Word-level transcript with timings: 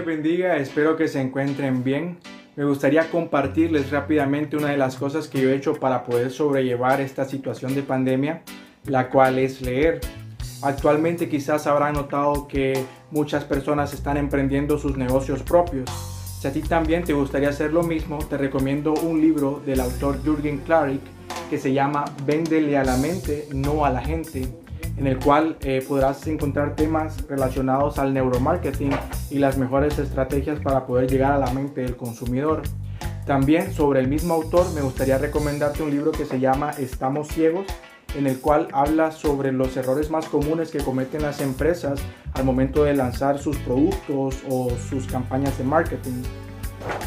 bendiga, 0.00 0.56
espero 0.56 0.96
que 0.96 1.08
se 1.08 1.20
encuentren 1.20 1.84
bien. 1.84 2.18
Me 2.56 2.64
gustaría 2.64 3.10
compartirles 3.10 3.90
rápidamente 3.90 4.56
una 4.56 4.70
de 4.70 4.76
las 4.76 4.96
cosas 4.96 5.28
que 5.28 5.40
yo 5.40 5.50
he 5.50 5.54
hecho 5.54 5.74
para 5.74 6.04
poder 6.04 6.30
sobrellevar 6.30 7.00
esta 7.00 7.24
situación 7.24 7.74
de 7.74 7.82
pandemia, 7.82 8.42
la 8.86 9.10
cual 9.10 9.38
es 9.38 9.60
leer. 9.60 10.00
Actualmente 10.62 11.28
quizás 11.28 11.66
habrán 11.66 11.94
notado 11.94 12.48
que 12.48 12.84
muchas 13.10 13.44
personas 13.44 13.92
están 13.92 14.16
emprendiendo 14.16 14.78
sus 14.78 14.96
negocios 14.96 15.42
propios. 15.42 15.88
Si 16.40 16.48
a 16.48 16.52
ti 16.52 16.62
también 16.62 17.04
te 17.04 17.12
gustaría 17.12 17.50
hacer 17.50 17.72
lo 17.72 17.82
mismo, 17.82 18.18
te 18.18 18.36
recomiendo 18.38 18.94
un 18.94 19.20
libro 19.20 19.62
del 19.64 19.80
autor 19.80 20.22
Jürgen 20.22 20.58
Klarik 20.58 21.02
que 21.50 21.58
se 21.58 21.72
llama 21.72 22.04
Véndele 22.24 22.76
a 22.76 22.84
la 22.84 22.96
mente, 22.96 23.48
no 23.52 23.84
a 23.84 23.90
la 23.90 24.00
gente 24.00 24.48
en 24.96 25.06
el 25.06 25.18
cual 25.18 25.56
eh, 25.60 25.84
podrás 25.86 26.26
encontrar 26.26 26.74
temas 26.74 27.26
relacionados 27.28 27.98
al 27.98 28.14
neuromarketing 28.14 28.90
y 29.30 29.38
las 29.38 29.58
mejores 29.58 29.98
estrategias 29.98 30.60
para 30.60 30.86
poder 30.86 31.10
llegar 31.10 31.32
a 31.32 31.38
la 31.38 31.50
mente 31.52 31.82
del 31.82 31.96
consumidor. 31.96 32.62
También 33.26 33.72
sobre 33.72 34.00
el 34.00 34.08
mismo 34.08 34.34
autor 34.34 34.72
me 34.72 34.80
gustaría 34.80 35.18
recomendarte 35.18 35.82
un 35.82 35.90
libro 35.90 36.12
que 36.12 36.24
se 36.24 36.40
llama 36.40 36.70
Estamos 36.78 37.28
ciegos, 37.28 37.66
en 38.16 38.26
el 38.26 38.38
cual 38.38 38.68
habla 38.72 39.10
sobre 39.10 39.52
los 39.52 39.76
errores 39.76 40.10
más 40.10 40.26
comunes 40.26 40.70
que 40.70 40.78
cometen 40.78 41.22
las 41.22 41.40
empresas 41.40 42.00
al 42.32 42.44
momento 42.44 42.84
de 42.84 42.94
lanzar 42.94 43.38
sus 43.38 43.56
productos 43.58 44.42
o 44.48 44.70
sus 44.88 45.06
campañas 45.06 45.58
de 45.58 45.64
marketing. 45.64 46.22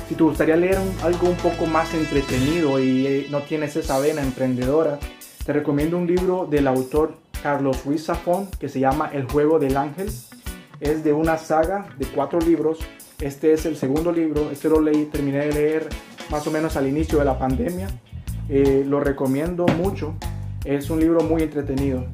Si 0.08 0.16
te 0.16 0.24
gustaría 0.24 0.58
leer 0.58 0.78
algo 1.04 1.30
un 1.30 1.38
poco 1.38 1.66
más 1.66 1.94
entretenido 1.94 2.80
y 2.80 3.08
eh, 3.08 3.28
no 3.32 3.42
tienes 3.44 3.76
esa 3.76 3.98
vena 4.00 4.22
emprendedora, 4.22 5.00
te 5.46 5.54
recomiendo 5.54 5.98
un 5.98 6.06
libro 6.06 6.48
del 6.50 6.68
autor 6.68 7.14
Carlos 7.42 7.86
Ruiz 7.86 8.06
Zafón 8.06 8.48
que 8.60 8.70
se 8.70 8.80
llama 8.80 9.10
El 9.14 9.26
juego 9.26 9.60
del 9.60 9.78
ángel. 9.78 10.10
Es 10.80 11.04
de 11.04 11.14
una 11.14 11.38
saga 11.38 11.88
de 11.98 12.06
cuatro 12.08 12.40
libros. 12.40 12.80
Este 13.20 13.54
es 13.54 13.66
el 13.66 13.76
segundo 13.76 14.12
libro. 14.12 14.50
Este 14.52 14.70
lo 14.70 14.80
leí, 14.80 15.06
terminé 15.06 15.40
de 15.48 15.54
leer 15.54 15.90
más 16.30 16.46
o 16.48 16.52
menos 16.52 16.78
al 16.78 16.88
inicio 16.88 17.20
de 17.20 17.26
la 17.26 17.38
pandemia. 17.38 17.88
Eh, 18.50 18.84
lo 18.88 19.00
recomiendo 19.00 19.66
mucho. 19.68 20.14
Es 20.64 20.90
un 20.90 21.00
libro 21.00 21.22
muy 21.22 21.44
entretenido. 21.44 22.06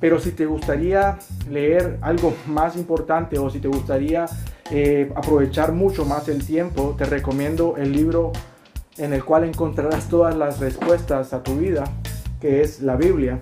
Pero 0.00 0.20
si 0.20 0.30
te 0.30 0.46
gustaría 0.46 1.18
leer 1.50 1.98
algo 2.02 2.34
más 2.46 2.76
importante 2.76 3.38
o 3.38 3.50
si 3.50 3.58
te 3.58 3.68
gustaría 3.68 4.26
eh, 4.70 5.10
aprovechar 5.14 5.72
mucho 5.72 6.04
más 6.04 6.28
el 6.28 6.44
tiempo, 6.44 6.94
te 6.96 7.04
recomiendo 7.04 7.76
el 7.76 7.92
libro 7.92 8.32
en 8.96 9.12
el 9.12 9.24
cual 9.24 9.44
encontrarás 9.44 10.08
todas 10.08 10.36
las 10.36 10.60
respuestas 10.60 11.32
a 11.32 11.42
tu 11.42 11.56
vida, 11.56 11.84
que 12.40 12.62
es 12.62 12.80
la 12.80 12.96
Biblia. 12.96 13.40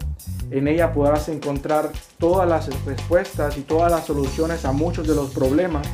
En 0.51 0.69
ella 0.69 0.93
podrás 0.93 1.29
encontrar 1.29 1.91
todas 2.19 2.49
las 2.49 2.69
respuestas 2.85 3.59
y 3.59 3.63
todas 3.63 3.91
las 3.91 4.07
soluciones 4.07 4.65
a 4.65 4.73
muchos 4.73 5.07
de 5.07 5.15
los 5.15 5.31
problemas 5.31 5.87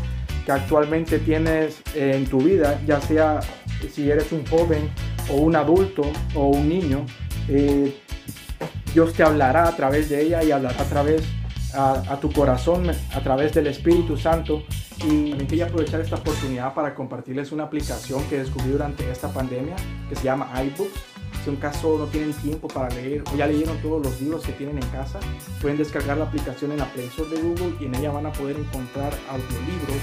que 0.45 0.53
actualmente 0.53 1.19
tienes 1.19 1.81
en 1.95 2.27
tu 2.27 2.39
vida, 2.39 2.80
ya 2.86 3.00
sea 3.00 3.41
si 3.92 4.11
eres 4.11 4.33
un 4.33 4.47
joven 4.47 4.91
o 5.30 5.36
un 5.36 5.56
adulto 5.56 6.03
o 6.34 6.48
un 6.48 6.69
niño. 6.69 7.06
Eh, 7.48 7.97
Dios 8.92 9.14
te 9.14 9.23
hablará 9.23 9.69
a 9.69 9.77
través 9.77 10.11
de 10.11 10.23
ella 10.23 10.42
y 10.42 10.50
hablará 10.50 10.80
a 10.80 10.84
través 10.84 11.23
a, 11.75 12.19
tu 12.20 12.30
corazón, 12.30 12.90
a 12.90 13.20
través 13.20 13.55
del 13.55 13.67
Espíritu 13.69 14.17
Santo. 14.19 14.64
Y 14.98 15.30
también 15.30 15.46
quería 15.46 15.64
aprovechar 15.64 16.01
esta 16.01 16.17
oportunidad 16.17 16.74
para 16.74 16.95
compartirles 16.95 17.51
una 17.51 17.64
aplicación 17.64 18.23
que 18.29 18.39
descubrí 18.39 18.70
durante 18.70 19.11
esta 19.11 19.33
pandemia 19.33 19.74
que 20.08 20.14
se 20.14 20.24
llama 20.24 20.51
iBooks 20.63 21.11
si 21.42 21.51
un 21.51 21.57
caso 21.57 21.98
no 21.98 22.07
tienen 22.07 22.33
tiempo 22.35 22.69
para 22.69 22.89
leer 22.95 23.25
o 23.33 23.36
ya 23.36 23.47
leyeron 23.47 23.77
todos 23.79 24.05
los 24.05 24.20
libros 24.20 24.45
que 24.45 24.53
tienen 24.53 24.79
en 24.79 24.89
casa, 24.91 25.19
pueden 25.61 25.79
descargar 25.79 26.17
la 26.17 26.25
aplicación 26.25 26.73
en 26.73 26.79
la 26.79 26.86
Play 26.92 27.07
Store 27.07 27.29
de 27.30 27.42
Google 27.42 27.75
y 27.80 27.86
en 27.86 27.95
ella 27.95 28.13
van 28.13 28.27
a 28.27 28.33
poder 28.33 28.57
encontrar 28.57 29.13
audiolibros, 29.29 29.97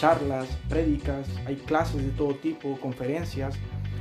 charlas, 0.00 0.46
prédicas, 0.68 1.28
hay 1.46 1.56
clases 1.56 2.02
de 2.02 2.10
todo 2.10 2.34
tipo, 2.34 2.78
conferencias. 2.80 3.54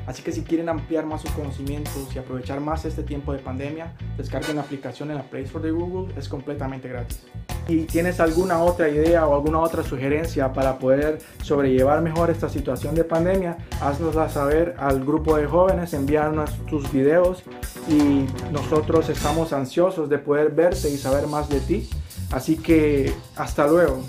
Así 0.07 0.21
que 0.21 0.31
si 0.31 0.43
quieren 0.43 0.69
ampliar 0.69 1.05
más 1.05 1.23
sus 1.23 1.31
conocimientos 1.31 2.15
y 2.15 2.19
aprovechar 2.19 2.61
más 2.61 2.85
este 2.85 3.03
tiempo 3.03 3.33
de 3.33 3.39
pandemia, 3.39 3.93
descarguen 4.17 4.57
la 4.57 4.61
aplicación 4.61 5.09
en 5.09 5.17
la 5.17 5.23
Play 5.23 5.43
Store 5.43 5.65
de 5.65 5.71
Google, 5.71 6.13
es 6.15 6.29
completamente 6.29 6.87
gratis 6.87 7.25
y 7.67 7.83
tienes 7.83 8.19
alguna 8.19 8.59
otra 8.59 8.89
idea 8.89 9.27
o 9.27 9.35
alguna 9.35 9.59
otra 9.59 9.83
sugerencia 9.83 10.53
para 10.53 10.77
poder 10.77 11.19
sobrellevar 11.41 12.01
mejor 12.01 12.29
esta 12.29 12.49
situación 12.49 12.95
de 12.95 13.03
pandemia, 13.03 13.57
haznosla 13.81 14.29
saber 14.29 14.75
al 14.77 15.03
grupo 15.03 15.37
de 15.37 15.45
jóvenes, 15.47 15.93
envíanos 15.93 16.51
tus 16.67 16.91
videos 16.91 17.43
y 17.87 18.25
nosotros 18.51 19.09
estamos 19.09 19.53
ansiosos 19.53 20.09
de 20.09 20.17
poder 20.17 20.51
verte 20.51 20.89
y 20.89 20.97
saber 20.97 21.27
más 21.27 21.49
de 21.49 21.59
ti. 21.59 21.89
Así 22.31 22.57
que 22.57 23.13
hasta 23.35 23.67
luego. 23.67 24.01